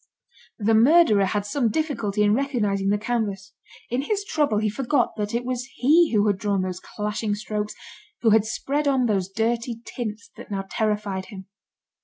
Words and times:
The 0.57 0.73
murderer 0.73 1.25
had 1.25 1.45
some 1.45 1.69
difficulty 1.69 2.23
in 2.23 2.33
recognising 2.33 2.89
the 2.89 2.97
canvas. 2.97 3.53
In 3.91 4.01
his 4.01 4.23
trouble 4.25 4.57
he 4.57 4.67
forgot 4.67 5.15
that 5.15 5.35
it 5.35 5.45
was 5.45 5.65
he 5.75 6.11
who 6.11 6.25
had 6.25 6.39
drawn 6.39 6.63
those 6.63 6.79
clashing 6.79 7.35
strokes, 7.35 7.75
who 8.23 8.31
had 8.31 8.43
spread 8.43 8.87
on 8.87 9.05
those 9.05 9.29
dirty 9.29 9.79
tints 9.85 10.31
that 10.37 10.49
now 10.49 10.65
terrified 10.67 11.25
him. 11.25 11.45